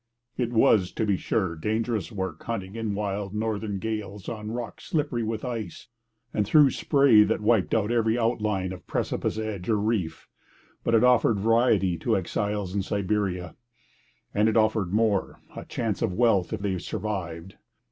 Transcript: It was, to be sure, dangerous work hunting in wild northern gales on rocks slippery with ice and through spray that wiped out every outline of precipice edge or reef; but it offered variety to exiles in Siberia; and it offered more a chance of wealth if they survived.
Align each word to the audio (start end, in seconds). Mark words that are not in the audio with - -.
It 0.35 0.51
was, 0.51 0.91
to 0.93 1.05
be 1.05 1.15
sure, 1.15 1.55
dangerous 1.55 2.11
work 2.11 2.41
hunting 2.45 2.75
in 2.75 2.95
wild 2.95 3.35
northern 3.35 3.77
gales 3.77 4.27
on 4.27 4.49
rocks 4.49 4.85
slippery 4.85 5.21
with 5.21 5.45
ice 5.45 5.89
and 6.33 6.43
through 6.43 6.71
spray 6.71 7.21
that 7.21 7.39
wiped 7.39 7.75
out 7.75 7.91
every 7.91 8.17
outline 8.17 8.71
of 8.73 8.87
precipice 8.87 9.37
edge 9.37 9.69
or 9.69 9.77
reef; 9.77 10.27
but 10.83 10.95
it 10.95 11.03
offered 11.03 11.39
variety 11.39 11.99
to 11.99 12.17
exiles 12.17 12.73
in 12.73 12.81
Siberia; 12.81 13.55
and 14.33 14.49
it 14.49 14.57
offered 14.57 14.91
more 14.91 15.39
a 15.55 15.65
chance 15.65 16.01
of 16.01 16.13
wealth 16.15 16.51
if 16.51 16.61
they 16.61 16.79
survived. 16.79 17.57